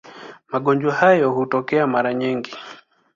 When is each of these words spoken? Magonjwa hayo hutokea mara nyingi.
Magonjwa 0.49 0.93
hayo 0.93 1.31
hutokea 1.31 1.87
mara 1.87 2.13
nyingi. 2.13 2.57